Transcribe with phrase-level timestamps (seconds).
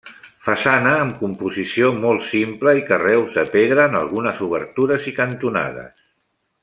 [0.45, 6.05] Façana amb composició molt simple i carreus de pedra en algunes obertures i cantonades.